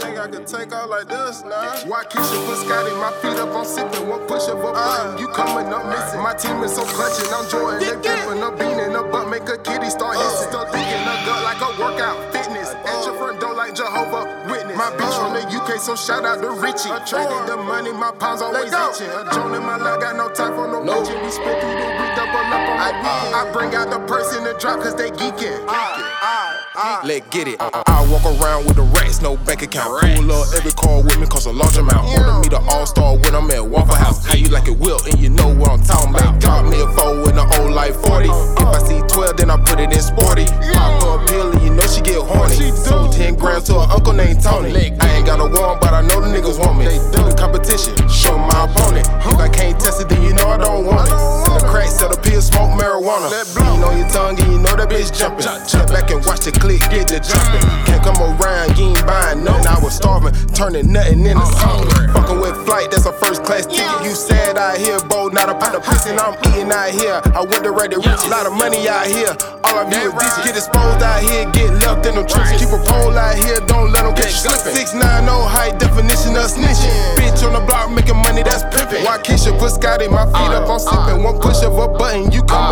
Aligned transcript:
I 0.00 0.26
could 0.26 0.46
take 0.46 0.72
out 0.72 0.88
like 0.88 1.06
this, 1.06 1.44
nah. 1.44 1.76
Why 1.84 2.04
Keisha 2.08 2.38
put 2.48 2.64
Scotty, 2.64 2.96
my 2.96 3.12
feet 3.20 3.36
up, 3.36 3.52
I'm 3.52 3.64
sipping. 3.64 4.08
One 4.08 4.24
push 4.26 4.48
of 4.48 4.56
a 4.56 4.72
button, 4.72 5.12
ah. 5.12 5.20
you 5.20 5.28
coming 5.28 5.68
up 5.68 5.84
missing. 5.84 6.22
My 6.24 6.32
team 6.32 6.64
is 6.64 6.72
so 6.72 6.84
clutching, 6.88 7.28
I'm 7.28 7.44
Jordan. 7.52 7.76
They 7.76 7.92
pimping 8.00 8.40
a 8.40 8.48
bean 8.56 8.80
in 8.80 8.96
the 8.96 9.04
butt, 9.04 9.28
make 9.28 9.44
a 9.52 9.60
kitty 9.60 9.90
start 9.92 10.16
uh. 10.16 10.24
hissing. 10.24 10.48
Start 10.48 10.72
thinking 10.72 11.04
a 11.04 11.14
gut 11.28 11.44
like 11.44 11.60
a 11.60 11.70
workout, 11.76 12.16
fitness. 12.32 12.72
At 12.72 13.04
your 13.04 13.20
front 13.20 13.40
door 13.40 13.54
like 13.54 13.74
Jehovah 13.76 14.24
Witness. 14.48 14.76
My 14.76 14.88
bitch 14.96 15.12
from 15.12 15.36
the 15.36 15.44
UK, 15.44 15.78
so 15.78 15.94
shout 15.94 16.24
out 16.24 16.40
to 16.40 16.50
Richie. 16.56 16.88
Attracted 16.88 17.52
the 17.52 17.60
money, 17.60 17.92
my 17.92 18.12
pounds 18.16 18.40
always 18.40 18.72
itching. 18.72 19.12
A 19.12 19.28
Joan 19.28 19.52
in 19.54 19.62
my 19.62 19.76
lap, 19.76 20.00
got 20.00 20.16
no 20.16 20.32
time 20.32 20.56
for 20.56 20.72
no 20.72 20.80
bitching. 20.80 21.20
We 21.20 21.30
spit 21.30 21.61
I 23.04 23.50
bring 23.52 23.74
out 23.74 23.90
the 23.90 23.98
person 24.06 24.44
to 24.44 24.54
drop, 24.58 24.80
cause 24.80 24.94
they 24.94 25.10
geeking. 25.10 25.64
Ah, 25.66 26.20
ah, 26.22 26.70
ah. 26.74 27.02
Let 27.04 27.30
get 27.30 27.48
it. 27.48 27.56
I 27.60 28.06
walk 28.10 28.24
around 28.24 28.66
with 28.66 28.76
the 28.76 28.82
racks, 28.82 29.20
no 29.20 29.36
bank 29.36 29.62
account. 29.62 30.00
Pull 30.16 30.30
up 30.30 30.46
every 30.54 30.72
car 30.72 31.02
with 31.02 31.18
me, 31.18 31.26
cause 31.26 31.46
a 31.46 31.52
large 31.52 31.76
amount. 31.76 32.06
Order 32.14 32.38
me 32.38 32.48
the 32.48 32.60
all 32.70 32.86
star 32.86 33.16
when 33.16 33.34
I'm 33.34 33.50
at 33.50 33.64
Waffle 33.64 33.94
House. 33.94 34.24
How 34.24 34.36
you 34.36 34.48
like 34.48 34.68
it, 34.68 34.78
Will? 34.78 35.00
And 35.04 35.18
you 35.18 35.30
know 35.30 35.52
what 35.54 35.70
I'm 35.70 35.82
talking 35.82 36.14
about. 36.14 36.40
Drop 36.40 36.64
me 36.66 36.80
a 36.80 36.86
four 36.94 37.28
in 37.28 37.34
the 37.34 37.46
old 37.60 37.72
life 37.72 37.96
40. 38.06 38.28
If 38.28 38.66
I 38.66 38.78
see 38.86 39.00
12, 39.08 39.36
then 39.36 39.50
I 39.50 39.56
put 39.58 39.80
it 39.80 39.92
in 39.92 40.00
sporty. 40.00 40.46
Pop 40.72 41.02
her 41.02 41.18
a 41.18 41.26
pill 41.26 41.50
and 41.52 41.62
you 41.62 41.74
know 41.74 41.86
she 41.90 42.00
get 42.02 42.22
horny. 42.22 42.70
Sold 42.70 43.12
10 43.12 43.34
grams 43.34 43.64
to 43.64 43.80
an 43.80 43.90
uncle 43.90 44.12
named 44.12 44.42
Tony. 44.42 44.70
I 45.00 45.16
ain't 45.18 45.26
got 45.26 45.40
a 45.40 45.46
warrant, 45.50 45.80
but 45.80 45.92
I 45.92 46.02
know 46.02 46.20
the 46.20 46.28
niggas 46.30 46.58
want 46.58 46.78
me. 46.78 46.91
Jumping. 55.22 55.46
Jump 55.70 55.88
back 55.88 56.10
and 56.10 56.24
watch 56.26 56.42
the 56.42 56.52
click, 56.52 56.82
get 56.90 57.06
the 57.06 57.22
jumping. 57.22 57.62
Can't 57.86 58.02
come 58.02 58.18
around, 58.18 58.74
you 58.78 58.90
ain't 58.90 59.06
buying 59.06 59.44
nothing. 59.44 59.66
I 59.66 59.78
was 59.78 59.94
starving, 59.94 60.34
turning 60.54 60.90
nothing 60.90 61.26
into 61.26 61.46
something. 61.62 62.10
Fucking 62.10 62.40
with 62.40 62.56
flight, 62.66 62.90
that's 62.90 63.06
a 63.06 63.12
first 63.12 63.44
class 63.44 63.66
ticket. 63.66 63.86
You 64.02 64.14
said 64.14 64.58
out 64.58 64.78
here, 64.78 64.98
bold, 65.06 65.34
not 65.34 65.48
a 65.48 65.54
pot 65.54 65.74
of 65.74 65.84
pussy. 65.84 66.10
I'm 66.10 66.34
eating 66.50 66.72
out 66.72 66.90
here. 66.90 67.22
I 67.34 67.46
went 67.46 67.62
to 67.64 67.70
ready 67.70 67.96
rich, 67.96 68.22
a 68.26 68.30
lot 68.30 68.46
of 68.46 68.54
money 68.54 68.88
out 68.88 69.06
here. 69.06 69.34
All 69.64 69.78
of 69.78 69.92
you 69.92 70.10
is 70.10 70.14
this, 70.14 70.34
get 70.42 70.56
exposed 70.56 71.02
out 71.02 71.22
here, 71.22 71.46
get 71.52 71.70
left 71.82 72.06
in 72.06 72.16
them 72.16 72.26
tricks. 72.26 72.58
Keep 72.58 72.74
a 72.74 72.80
pole 72.82 73.14
out 73.14 73.36
here, 73.38 73.58
don't 73.66 73.92
let 73.92 74.02
them 74.02 74.14
catch 74.14 74.42
you 74.42 74.50
slipping. 74.50 74.74
690 74.74 75.30
high 75.50 75.72
definition 75.78 76.34
of 76.34 76.50
snitching. 76.50 76.92
Bitch 77.16 77.44
on 77.46 77.54
the 77.54 77.62
block 77.64 77.90
making 77.90 78.18
money, 78.18 78.42
that's 78.42 78.64
pimping. 78.74 79.04
Why 79.04 79.18
Keisha 79.18 79.54
put 79.58 79.72
Scotty, 79.72 80.08
my 80.08 80.26
feet 80.26 80.52
up, 80.52 80.68
I'm 80.68 80.78
sipping. 80.78 81.22
One 81.22 81.38
push 81.38 81.62
of 81.62 81.78
a 81.78 81.88
button, 81.88 82.32
you 82.32 82.42
coming 82.42 82.62
up 82.62 82.62
missing. 82.62 82.70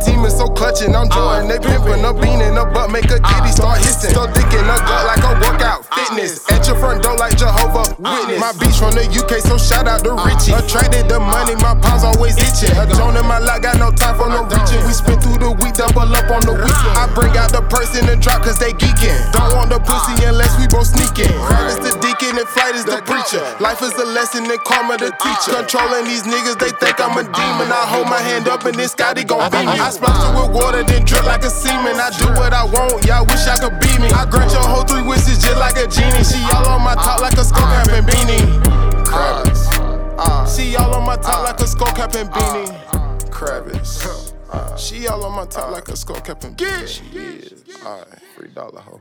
team 0.00 0.24
is 0.24 0.36
so 0.36 0.48
clutching, 0.48 0.96
I'm 0.96 1.08
Jordan, 1.08 1.48
they 1.48 1.60
pimping. 1.60 2.04
A 2.04 2.12
bean 2.16 2.40
in 2.40 2.56
the 2.56 2.64
butt, 2.72 2.90
make 2.90 3.08
a 3.12 3.20
kitty 3.20 3.52
start 3.52 3.78
hissing. 3.78 4.10
Start 4.10 4.34
thinking 4.34 4.64
a 4.64 4.76
gut 4.82 5.04
like 5.06 5.24
a 5.24 5.32
workout, 5.38 5.84
fitness. 5.92 6.42
At 6.50 6.66
your 6.66 6.76
front 6.76 7.02
door 7.04 7.16
like 7.16 7.36
Jehovah 7.36 7.92
Witness. 8.00 8.40
My 8.40 8.52
beach 8.56 8.80
from 8.80 8.96
the 8.96 9.04
UK, 9.04 9.44
so 9.44 9.60
shout 9.60 9.86
out 9.86 10.02
to 10.04 10.16
Richie. 10.24 10.56
Attracted 10.56 11.08
the 11.08 11.20
money, 11.20 11.54
my 11.60 11.76
pounds 11.78 12.04
always 12.04 12.36
itching. 12.40 12.72
A 12.76 12.88
Joan 12.96 13.16
in 13.16 13.26
my 13.28 13.38
lap, 13.38 13.62
got 13.62 13.76
no 13.76 13.92
time 13.92 14.16
for 14.16 14.28
no 14.28 14.48
reaching. 14.48 14.80
We 14.88 14.92
spin 14.96 15.20
through 15.20 15.38
the 15.38 15.52
week, 15.60 15.76
double 15.76 16.08
up 16.08 16.28
on 16.32 16.42
the 16.48 16.56
weekend. 16.56 16.96
I 16.96 17.06
bring 17.12 17.36
out 17.36 17.52
the 17.52 17.62
person 17.68 18.08
and 18.08 18.20
drop 18.20 18.42
cause 18.42 18.58
they 18.58 18.72
geeking. 18.72 19.16
Don't 19.36 19.52
want 19.54 19.70
the 19.70 19.80
pussy 19.80 20.24
unless 20.24 20.56
we 20.56 20.66
both 20.66 20.88
sneaking. 20.88 21.32
Crowd 22.44 22.74
is 22.74 22.84
the 22.84 22.96
deacon 22.96 23.06
and 23.06 23.06
flight 23.06 23.26
is 23.26 23.32
the 23.32 23.40
preacher. 23.40 23.44
Life 23.60 23.82
is 23.82 23.94
a 23.94 24.06
lesson 24.06 24.44
and 24.50 24.60
karma 24.64 24.96
the 24.96 25.10
teacher. 25.20 25.56
Controlling 25.56 26.04
these 26.04 26.22
niggas, 26.24 26.58
they 26.58 26.70
think 26.80 27.00
I'm 27.00 27.16
a 27.18 27.24
demon. 27.24 27.68
I 27.68 27.84
hold 27.86 28.08
my 28.08 28.20
hand 28.20 28.48
up 28.48 28.64
and 28.64 28.74
then 28.74 28.88
Scotty 28.88 29.24
gon' 29.24 29.50
beat 29.50 29.66
me. 29.66 29.78
I 29.78 29.90
splash 29.90 30.16
it 30.16 30.32
with 30.34 30.50
water, 30.54 30.82
then 30.84 31.04
drip 31.04 31.24
like 31.24 31.44
a 31.44 31.50
semen. 31.50 32.00
I 32.00 32.10
do 32.16 32.26
what 32.38 32.52
I 32.52 32.64
want, 32.64 33.04
y'all 33.04 33.26
wish 33.26 33.46
I 33.46 33.58
could 33.58 33.76
be 33.80 33.92
me. 34.00 34.08
I 34.10 34.24
grant 34.28 34.52
your 34.52 34.64
whole 34.64 34.84
three 34.84 35.02
wishes 35.02 35.38
just 35.42 35.58
like 35.58 35.76
a 35.76 35.86
genie. 35.86 36.24
She 36.24 36.40
all 36.56 36.68
on 36.68 36.82
my 36.82 36.94
top 36.94 37.20
like 37.20 37.36
a 37.36 37.44
skull 37.44 37.66
cap 37.66 37.88
and 37.90 38.06
beanie. 38.06 38.44
Uh, 38.66 39.44
Kravitz. 39.44 39.60
Uh, 39.78 40.20
uh, 40.20 40.46
she 40.46 40.76
all 40.76 40.94
on 40.94 41.04
my 41.04 41.16
top 41.16 41.44
like 41.44 41.60
a 41.60 41.66
skull 41.66 41.92
cap 41.92 42.14
and 42.14 42.30
beanie. 42.30 42.70
Kravitz. 43.30 44.30
She 44.78 45.06
all 45.06 45.24
on 45.24 45.34
my 45.36 45.46
top 45.46 45.70
like 45.70 45.88
a 45.88 45.96
skull 45.96 46.20
cap 46.20 46.42
and 46.44 46.56
beanie. 46.56 46.88
She 46.88 47.04
is. 47.18 47.64
Alright, 47.84 48.06
free 48.36 48.48
dollar 48.48 48.80
hoe. 48.80 49.00